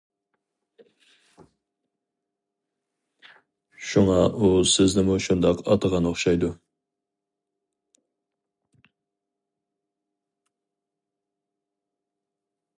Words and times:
شۇڭا 3.89 4.15
ئۇ 4.39 4.49
سىزنىمۇ 4.71 5.19
شۇنداق 5.27 5.61
ئاتىغان 5.75 6.09
ئوخشايدۇ. 6.13 6.49